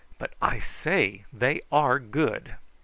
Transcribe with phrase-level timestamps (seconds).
[0.17, 2.55] But, I say, they are good!"